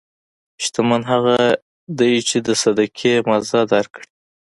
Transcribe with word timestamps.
شتمن 0.63 1.01
هغه 1.11 1.37
دی 1.99 2.13
چې 2.27 2.37
د 2.47 2.47
صدقې 2.61 3.13
مزه 3.29 3.61
درک 3.71 3.89
کړي. 3.97 4.09